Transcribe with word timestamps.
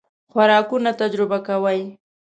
خوراکونه 0.31 0.91
تجربه 1.01 1.37
کوئ؟ 1.47 1.79